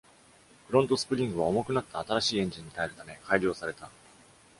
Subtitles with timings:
[0.65, 3.87] フロントスプリングは重くなった新しいエンジンに耐えるため、改良された。